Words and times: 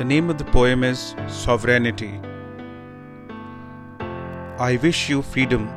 The 0.00 0.06
name 0.06 0.30
of 0.30 0.38
the 0.38 0.46
poem 0.46 0.82
is 0.82 1.14
Sovereignty. 1.28 2.18
I 4.58 4.78
wish 4.82 5.10
you 5.10 5.20
freedom. 5.20 5.68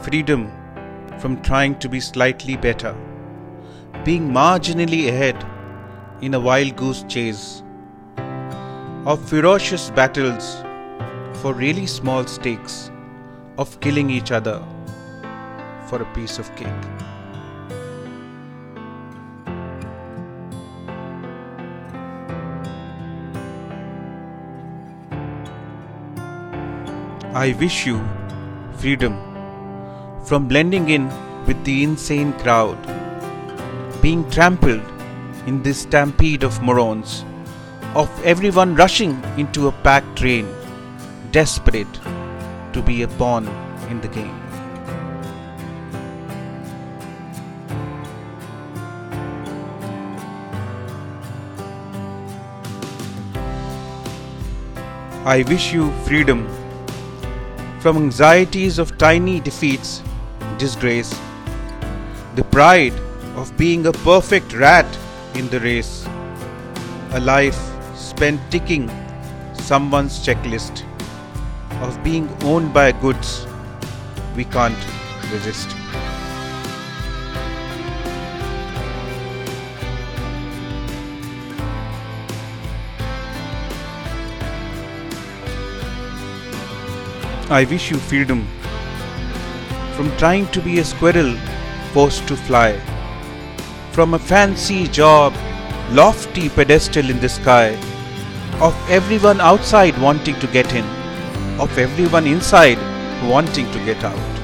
Freedom 0.00 0.50
from 1.18 1.42
trying 1.42 1.78
to 1.80 1.88
be 1.90 2.00
slightly 2.00 2.56
better, 2.56 2.94
being 4.06 4.30
marginally 4.30 5.08
ahead 5.08 5.36
in 6.22 6.32
a 6.32 6.40
wild 6.40 6.76
goose 6.76 7.02
chase, 7.08 7.62
of 9.04 9.22
ferocious 9.28 9.90
battles 9.90 10.56
for 11.42 11.52
really 11.52 11.86
small 11.86 12.26
stakes, 12.26 12.90
of 13.58 13.78
killing 13.80 14.08
each 14.08 14.32
other 14.32 14.64
for 15.90 16.00
a 16.00 16.10
piece 16.14 16.38
of 16.38 16.56
cake. 16.56 17.17
I 27.38 27.52
wish 27.52 27.86
you 27.86 27.98
freedom 28.78 29.12
from 30.24 30.48
blending 30.48 30.88
in 30.88 31.04
with 31.46 31.62
the 31.64 31.84
insane 31.84 32.32
crowd, 32.40 32.76
being 34.02 34.28
trampled 34.28 34.82
in 35.46 35.62
this 35.62 35.82
stampede 35.82 36.42
of 36.42 36.60
morons, 36.60 37.24
of 37.94 38.10
everyone 38.24 38.74
rushing 38.74 39.22
into 39.36 39.68
a 39.68 39.72
packed 39.86 40.18
train, 40.18 40.52
desperate 41.30 42.00
to 42.72 42.82
be 42.82 43.02
a 43.02 43.08
pawn 43.08 43.46
in 43.88 44.00
the 44.00 44.08
game. 44.08 44.34
I 55.24 55.44
wish 55.46 55.72
you 55.72 55.92
freedom 56.04 56.48
from 57.80 57.96
anxieties 57.96 58.78
of 58.78 58.98
tiny 58.98 59.38
defeats, 59.40 60.02
disgrace, 60.58 61.16
the 62.34 62.44
pride 62.44 62.92
of 63.36 63.56
being 63.56 63.86
a 63.86 63.92
perfect 63.92 64.52
rat 64.52 64.86
in 65.34 65.48
the 65.48 65.60
race, 65.60 66.06
a 67.12 67.20
life 67.20 67.58
spent 67.94 68.40
ticking 68.50 68.90
someone's 69.54 70.18
checklist, 70.18 70.82
of 71.82 72.02
being 72.02 72.28
owned 72.42 72.74
by 72.74 72.90
goods 72.90 73.46
we 74.34 74.44
can't 74.44 74.78
resist. 75.32 75.68
I 87.50 87.64
wish 87.64 87.90
you 87.90 87.96
freedom 87.96 88.46
from 89.96 90.14
trying 90.18 90.48
to 90.48 90.60
be 90.60 90.80
a 90.80 90.84
squirrel 90.84 91.34
forced 91.94 92.28
to 92.28 92.36
fly, 92.36 92.78
from 93.92 94.12
a 94.12 94.18
fancy 94.18 94.86
job, 94.86 95.32
lofty 95.92 96.50
pedestal 96.50 97.08
in 97.08 97.18
the 97.20 97.28
sky, 97.30 97.68
of 98.60 98.76
everyone 98.90 99.40
outside 99.40 99.96
wanting 99.96 100.38
to 100.40 100.46
get 100.48 100.74
in, 100.74 100.84
of 101.58 101.78
everyone 101.78 102.26
inside 102.26 102.76
wanting 103.26 103.72
to 103.72 103.82
get 103.86 104.04
out. 104.04 104.34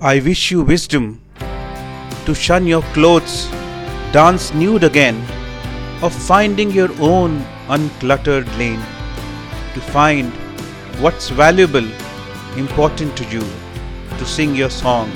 I 0.00 0.20
wish 0.20 0.52
you 0.52 0.62
wisdom 0.62 1.20
to 2.26 2.34
shun 2.34 2.66
your 2.66 2.82
clothes, 2.94 3.48
dance 4.12 4.54
nude 4.54 4.84
again, 4.84 5.16
of 6.02 6.14
finding 6.14 6.70
your 6.70 6.90
own 7.00 7.40
uncluttered 7.68 8.46
lane, 8.58 8.82
to 9.74 9.80
find 9.80 10.32
what's 11.00 11.30
valuable, 11.30 11.86
important 12.56 13.16
to 13.16 13.24
you, 13.24 13.44
to 14.18 14.24
sing 14.24 14.54
your 14.54 14.70
song, 14.70 15.10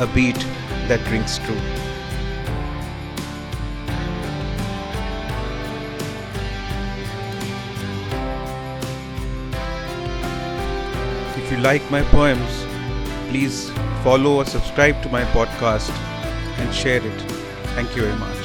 a 0.00 0.08
beat 0.14 0.38
that 0.88 1.00
rings 1.10 1.38
true. 1.38 1.60
If 11.36 11.52
you 11.52 11.58
like 11.58 11.88
my 11.90 12.02
poems, 12.02 12.66
please 13.28 13.70
follow 14.02 14.38
or 14.38 14.44
subscribe 14.44 15.00
to 15.02 15.08
my 15.10 15.22
podcast 15.26 15.92
and 16.58 16.74
share 16.74 17.04
it. 17.04 17.20
Thank 17.74 17.94
you 17.96 18.02
very 18.02 18.16
much. 18.16 18.43